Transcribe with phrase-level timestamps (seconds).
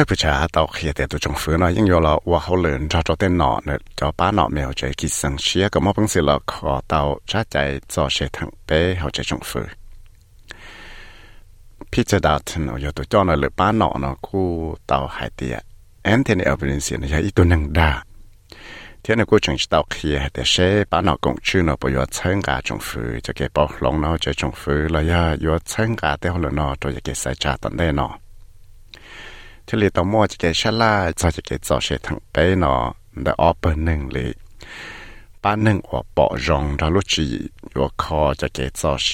[0.00, 7.56] ถ้าพิจารณาต่อเขียแต่ตัวจงฟื้นนะยังอยู่ละว่าเขาเลือนจอจอเต้นหนอเนี่ยจอป้าหนอเมียวใจกิสังเชียก็มอบังสิละขอเตาชาใจ
[7.94, 9.68] จอเชทั้งเป้เขาใจจงฟื้น
[11.92, 14.46] พิจารณาถึงอยู่ตัวจอหน่อยหรือป้าหนอเนาะคู่
[14.86, 15.56] เตาหายเตี้ย
[16.04, 17.90] แอนเทนเอลเบนเซียนะอีตัวหนึ่งดา
[19.00, 20.54] เที่ยนกูจังจะเตาเขียแต่เช
[20.90, 28.27] ป้าหนอกงชื่อเนาะปยอดเชิงกาจงฟื้นจะเก็บปอกลงเนาะจะจงฟื้นแล้วย่ายอดเชิงกาเต้าหลือเนาะตัวจะเก็บสายชาตอนได้เนาะ
[29.70, 32.80] ที่เรียต่อมัวจะแก่ชะล่าจะจะแก่จอเฉทั้งไปเนาะ
[33.22, 34.28] ได้ออเปิดหนึ่งเลย
[35.42, 37.26] ป้าหนึ่งว่าปอรองดาลุจี
[37.80, 39.08] ว่าคอจะแก่จอเฉ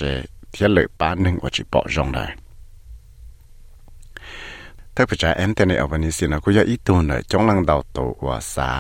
[0.53, 2.25] ที่เหลือป้าหนึ่งว่าจีปอรองได้
[4.95, 8.71] ถ้าไปจ่าแอนเทนีอัลบานิสินะกูอยากอีตัวหน่อยจงลังดาวตัวว่าซา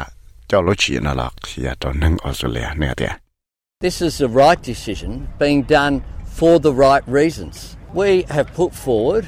[0.48, 3.12] เจ้าลุจีน่ะหรอกที่ตัวหนึ่งออสเตรเลียเนี่ยเดีย
[3.84, 5.10] This is the right decision
[5.42, 5.94] being done
[6.38, 7.56] for the right reasons.
[8.00, 9.24] We have put forward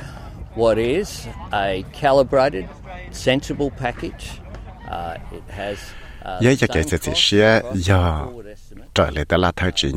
[0.57, 2.67] what is a calibrated,
[3.13, 4.41] sensible package.
[4.91, 5.79] Uh, it has
[6.41, 6.85] ye cho cái
[7.33, 7.75] yeah yeah.
[7.75, 8.27] do
[8.95, 9.93] trở lại tới là thay chỉ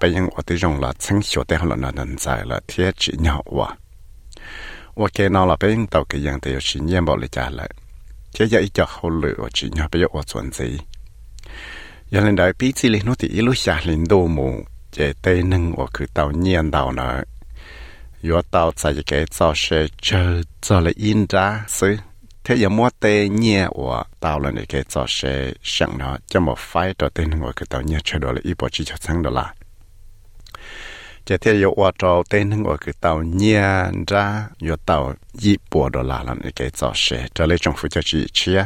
[0.00, 3.12] bây giờ ở dùng là sinh sửa tới họ là nền giải là thế chỉ
[3.18, 3.76] nhỏ và
[4.94, 7.50] và cái là bây giờ tàu cái dạng thì có chỉ nhiên bảo lại trả
[7.50, 7.70] lại
[8.34, 10.06] thế giờ ít cho hậu lửa và bây giờ
[13.04, 17.22] nó thì ít lúc lên đồ mù chế tây nâng cứ tàu nhiên tàu nữa
[18.22, 21.96] yo tao sa ye ke sao she chơ cho le in da sư
[22.44, 26.58] thế giờ mua tê nhẹ của tao là cái cho xe sẵn nó cho một
[26.58, 29.22] phái đầu tiên ngồi cái tao nhẹ chơi đồ là ít bỏ chỉ cho sáng
[29.22, 29.54] đó là
[31.26, 33.62] chỉ thế giờ qua trò tên ngồi cái tàu nhẹ
[34.06, 37.88] ra giờ tàu ít bỏ đồ là làm cái cho xe trở lại trong phụ
[37.88, 38.64] cho chị chia.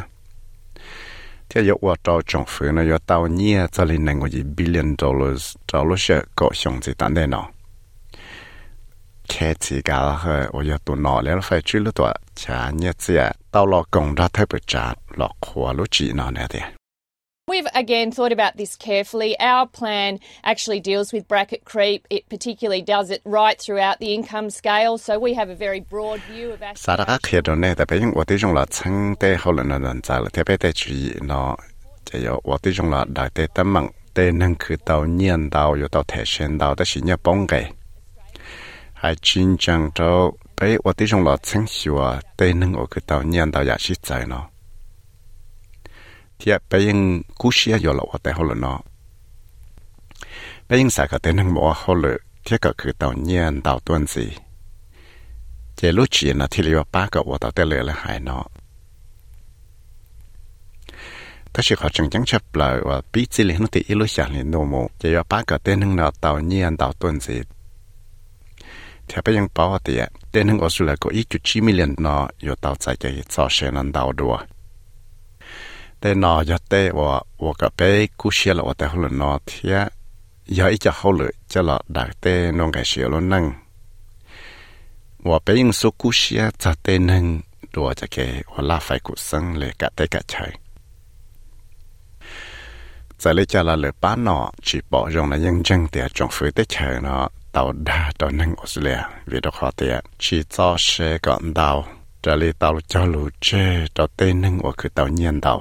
[1.48, 4.42] Thế giờ qua trò trong phụ nó giờ tàu nhẹ cho lên này ngồi gì
[4.42, 7.50] billion dollars dollars có xong gì tạm đây nào
[9.29, 13.17] 开始噶啦，我要读脑了，phải chú lúc tuổi chả nhớ gì,
[13.51, 16.59] tao lo công ra thay bữa trả, lo khoa lúc chỉ nó nè đi.
[17.47, 19.35] We've again thought about this carefully.
[19.39, 22.01] Our plan actually deals with bracket creep.
[22.09, 24.97] It particularly does it right throughout the income scale.
[24.97, 27.19] So we have a very broad view of 啥那个 aspiration.
[27.21, 27.75] 开着呢？
[27.75, 31.55] 但是我对用了称的后来呢人在了，特别的注意呢，
[32.03, 37.69] 就有我对用了大的的梦，的能去到念到有到提升到的是日本嘅，
[38.99, 44.35] 还真正到被我对用了称许啊，的能我去到念到也是在呢。
[46.39, 46.99] ที่ไปยัง
[47.41, 48.79] กูเชียอยู่แล้วว่าแต่เขาเลยเนาะ
[50.65, 54.25] ไปยังสายก็เต้นทั้งหมดเขาเลยที่ก็คือตอนเย็นตอนต้นสิ
[55.75, 58.45] เจลูจีนะที่เรียกว่าป้าก็ว่าตอนเต้นเลยละหายเนาะ
[61.53, 67.37] ถ้าสิเขาจังจังชับเลยว่าปีจีเลยนั่นที่อีลูชาลินโนโมเจว่าป้าก็เต้นทั้งเนาะตอนเย็นตอนต้นสิ
[69.09, 74.35] ที่ไปยังป้าว่าเตียเต้นทั้งออสเตรเลียก็อีกจุดสี่มิลลิอนเนาะอยู่ต่อใจจะต่อเชนันดาวดัว
[75.99, 77.11] แต่นอจะเตะว่า
[77.43, 77.81] ว่าก็ไป
[78.19, 79.77] กูเชียละว่าแต่เขาเลยนอเทีย
[80.53, 83.43] อย่าอีจะเขาเลยจะละดักเตะนองไก่เชียแล้วนั่ง
[85.27, 87.25] ว่าไปยิงสุกูเชียจะเตะนั่ง
[87.73, 88.17] ตัวจะเก
[88.51, 90.45] ว่าลาไฟกุสังเลยกะเตะกะใช้
[93.21, 97.25] จะเลยจะละเลยป้านอจีปอรงนะยังจังเตียจงฟื้นเตะเฉยเนาะ
[97.56, 99.00] ตาดาตอนนั่งออสเลีย
[99.30, 100.88] วิดคอเตียชีจอช
[101.26, 101.76] ก่อนดาว
[102.24, 103.46] จะลีตาจอลูเจ
[103.96, 105.58] ตอเตนึงว่าคือตาเนียนดาว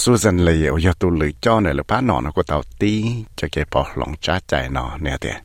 [0.00, 2.92] สุสันเลยอยาตุลือจอเนี่ยหรือป้าหนอนก็ตาตี
[3.38, 5.36] จะเก็บหลงจ้าใจนอเนี่ยเตีย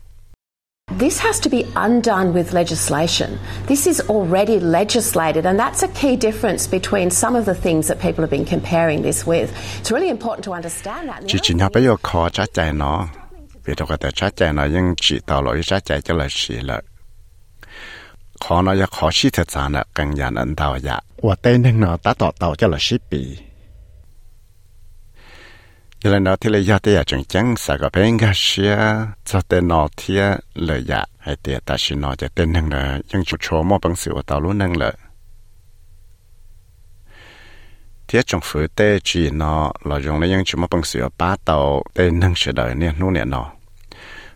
[0.91, 3.39] This has to be undone with legislation.
[3.65, 7.99] This is already legislated, and that's a key difference between some of the things that
[7.99, 9.51] people have been comparing this with.
[9.79, 11.23] It's really important to understand that.
[13.65, 13.71] Chỉ chỉ.
[13.71, 16.27] Vì đâu có thể trả chạy nó nhưng chỉ tàu lỗi trả chạy cho là
[16.29, 16.83] xì lợi.
[18.39, 20.99] Khó nó giờ khó xí thật sản là càng dàn ẩn tàu dạ.
[21.23, 23.37] Và tên nên nó ta tỏ tàu cho là xí bì.
[26.03, 28.77] Giờ là nó thì là giờ thì chẳng chẳng sẽ có bên gà xía
[29.25, 30.19] cho tên nó thì
[30.53, 33.77] lợi dạ hay tiệt ta xin nó cho tên nên là nhưng chủ chỗ mua
[33.81, 34.93] bằng sự tàu luôn năng lợi.
[38.07, 41.35] Thế trong phủ tê chỉ nó là dùng lấy những chúng mà bằng sự ba
[41.45, 43.54] tàu tê nâng sự đời nè nô nè nó.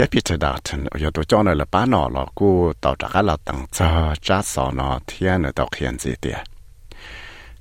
[0.00, 3.36] thế Peter Dalton ở tôi cho nó là ba nó là cô tàu trả là
[3.44, 6.30] tăng cho trả sọ nó thiên nó tàu hiện gì đi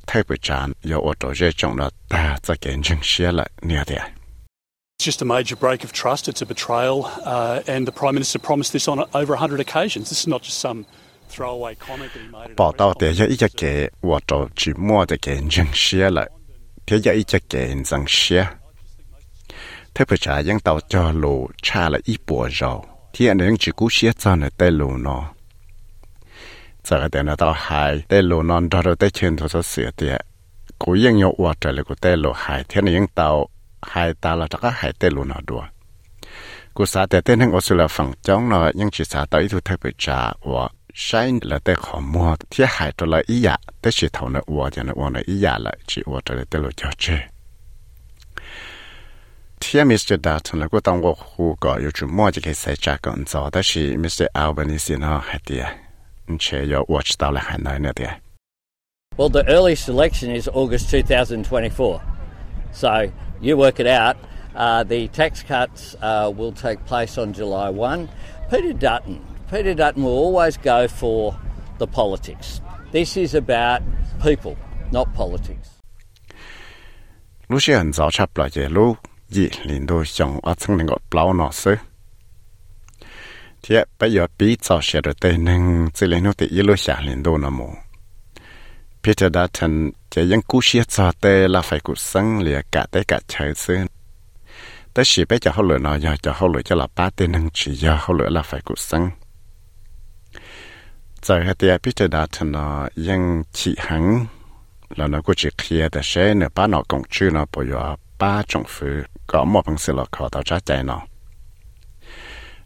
[0.08, 3.84] thay bởi chán ở tôi dễ trong nó ta sẽ kiến chứng xe lại nè
[3.88, 6.30] đi It's just a major break of trust.
[6.30, 7.00] It's a betrayal.
[7.00, 10.10] Uh, and the Prime Minister promised this on over 100 occasions.
[10.10, 10.84] This is not just some
[11.30, 12.56] throwaway comment that he made.
[12.58, 16.10] Bỏ tàu để cho ý cho kể, tôi tôi chỉ mua để kiến chứng xe
[16.10, 16.30] lại.
[16.88, 18.48] Thế cho ý cho kể rằng xe
[20.00, 22.80] thế bây giờ những tàu cho lù cha là ít bộ rồi
[23.14, 25.30] thì anh ấy chỉ cú xếp cho nó tê lù nó
[26.84, 30.22] giờ cái nó tàu hai tê lù nó đó rồi tê chân thôi sửa tiệt
[30.80, 33.48] cú yên nhau qua trời là cú tê lù hai thế này những tàu
[33.82, 35.64] hai ta là chắc hai tê lù nó đùa
[36.74, 39.76] cú xã tê tê nên Australia phẳng chống nó nhưng chỉ xã tới thu thế
[39.84, 43.92] bây giờ và sai là tê khó mua thì hai trở lại ý dạ tê
[43.94, 46.44] chỉ thầu nó qua cho nó qua nó ý dạ lại chỉ qua trời là
[46.50, 47.20] tê lù cho chơi
[49.61, 50.17] 天 Mr.
[50.17, 54.31] Dalton 了，我当我胡个有主么就可以在家工作，但是 Mr.
[54.33, 55.63] Albanese 呢还的，
[56.27, 58.21] 而且要 watch 到了还难那点。
[59.17, 62.01] Well, the earliest election is August 2024.
[62.73, 63.09] So
[63.41, 64.17] you work it out.
[64.55, 68.09] Uh, the tax cuts uh, will take place on July 1.
[68.51, 69.21] Peter Dutton.
[69.51, 71.35] Peter Dutton will always go for
[71.79, 72.61] the politics.
[72.93, 73.83] This is about
[74.23, 74.57] people,
[74.93, 75.71] not politics.
[77.49, 78.97] 路线很早差不了解路。
[79.30, 81.76] gì liền đồ xong ở trong này gọi bao nó sứ
[83.62, 87.02] thì bây giờ bị cho xe được tên nên chỉ lấy nó thì yêu xa
[87.02, 87.74] liền đồ nó mù
[89.04, 93.04] Peter Dutton chỉ những cú xe cho tê là phải cú sân lìa cả tê
[93.08, 93.78] cả trời sứ
[94.94, 97.32] tới chỉ bây giờ họ lựa nó giờ cho họ lựa cho là ba tên
[97.32, 99.10] nên chỉ giờ họ lựa là phải cú sân
[101.22, 104.26] giờ hết thì Peter Dutton nó vẫn chỉ hắn
[104.90, 107.74] là nó cũng chưa chỉ kia แต่เช่นเนี่ยป้าหนอกงชื่อเนาะปอย
[108.20, 108.88] ba trong phu
[109.28, 111.02] có một bằng sự là khó tạo trái chạy nó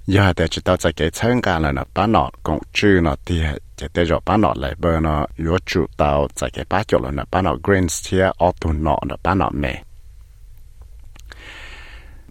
[0.05, 3.15] giờ thì chỉ tạo trái cái chân cả là nó ba nọ cũng chữ nó
[3.25, 3.41] thì
[3.77, 6.99] chỉ để cho ba nọ lại bờ nó yếu chủ tạo trái cái ba chỗ
[7.03, 9.83] là nó ba nọ greens thì ở tu nọ nó ba nọ mẹ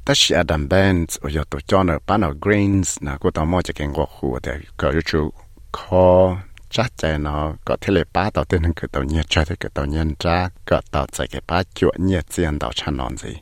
[0.04, 3.44] ta chỉ Adam Benz ở giờ tổ cho nó ba nọ greens nó cũng tạo
[3.44, 5.30] mọi cái ngon khu thì có yếu chủ
[5.72, 6.36] khó
[6.72, 9.70] chắc chạy nó có thể là ba đầu tiên cái đầu nhiệt chạy thì cái
[9.74, 13.34] đầu nhân ra có đầu chạy cái ba chuyện nhiệt diện đầu chân nón gì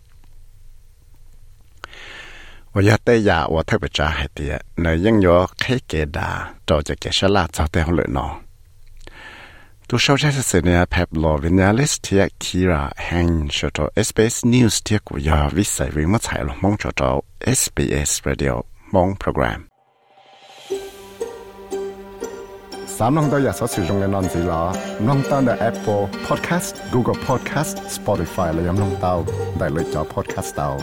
[2.72, 3.78] và giờ đây giờ và thay
[4.10, 7.90] hay thì nếu những nhớ cái cái đà cho cái cái sẽ là cho theo
[7.90, 8.36] lợi nó
[9.88, 14.82] tu sau chắc sẽ xin nhà Pablo Vinales thì Kira hang cho cho SBS News
[14.84, 18.62] thì của giờ viết sai vì mất sai lo SBS Radio
[18.92, 19.69] mong program
[22.99, 29.23] 三弄到日所使用嘅单字啦，弄到嘅 Apple Podcast、Google Podcast、Spotify 嚟饮弄到，
[29.59, 30.77] 大类咗 Podcast 到。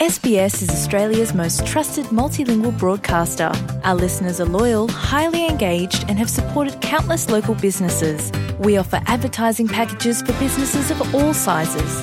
[0.00, 3.52] SBS is Australia's most trusted multilingual broadcaster.
[3.84, 8.32] Our listeners are loyal, highly engaged, and have supported countless local businesses.
[8.58, 12.02] We offer advertising packages for businesses of all sizes.